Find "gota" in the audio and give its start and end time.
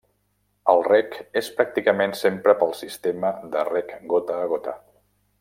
4.15-4.41, 4.57-4.77